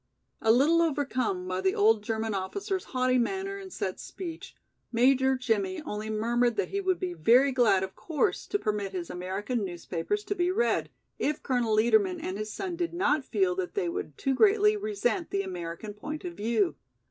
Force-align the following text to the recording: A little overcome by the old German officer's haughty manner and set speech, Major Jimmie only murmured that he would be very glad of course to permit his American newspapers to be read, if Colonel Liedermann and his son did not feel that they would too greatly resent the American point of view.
A 0.41 0.51
little 0.51 0.81
overcome 0.81 1.47
by 1.47 1.61
the 1.61 1.75
old 1.75 2.01
German 2.03 2.33
officer's 2.33 2.85
haughty 2.85 3.19
manner 3.19 3.57
and 3.59 3.71
set 3.71 3.99
speech, 3.99 4.55
Major 4.91 5.35
Jimmie 5.37 5.79
only 5.83 6.09
murmured 6.09 6.55
that 6.55 6.69
he 6.69 6.81
would 6.81 6.99
be 6.99 7.13
very 7.13 7.51
glad 7.51 7.83
of 7.83 7.95
course 7.95 8.47
to 8.47 8.57
permit 8.57 8.93
his 8.93 9.11
American 9.11 9.63
newspapers 9.63 10.23
to 10.23 10.33
be 10.33 10.49
read, 10.49 10.89
if 11.19 11.43
Colonel 11.43 11.75
Liedermann 11.75 12.19
and 12.19 12.39
his 12.39 12.51
son 12.51 12.75
did 12.75 12.95
not 12.95 13.23
feel 13.23 13.53
that 13.57 13.75
they 13.75 13.87
would 13.87 14.17
too 14.17 14.33
greatly 14.33 14.75
resent 14.75 15.29
the 15.29 15.43
American 15.43 15.93
point 15.93 16.25
of 16.25 16.33
view. 16.33 16.73